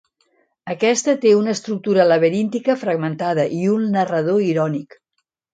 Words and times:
Aquesta 0.73 1.13
té 1.25 1.33
una 1.41 1.53
estructura 1.57 2.07
laberíntica 2.13 2.79
fragmentada 2.85 3.47
i 3.59 3.63
un 3.77 3.87
narrador 3.99 4.45
irònic. 4.51 4.99